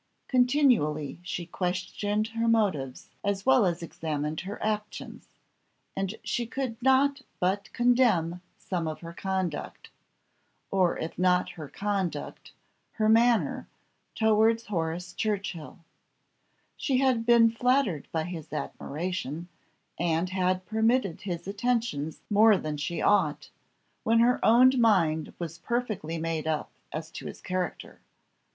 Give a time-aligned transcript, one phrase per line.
[0.27, 5.27] Continually she questioned her motives as well as examined her actions,
[5.95, 9.91] and she could not but condemn some of her conduct,
[10.71, 12.51] or if not her conduct,
[12.93, 13.67] her manner,
[14.15, 15.77] towards Horace Churchill;
[16.75, 19.49] she had been flattered by his admiration,
[19.99, 23.51] and had permitted his attentions more than she ought,
[24.01, 27.99] when her own mind was perfectly made up as to his character.